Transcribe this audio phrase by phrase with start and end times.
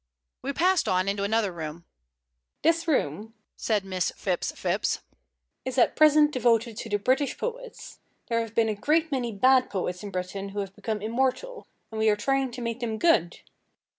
[0.41, 1.85] We passed on into another room.
[2.63, 4.99] [Illustration: "WRITING HERRICK"] "This room," said Miss Phipps Phipps,
[5.63, 7.99] "is at present devoted to the British poets.
[8.25, 11.99] There have been a great many bad poets in Britain who have become immortal, and
[11.99, 13.41] we are trying to make them good.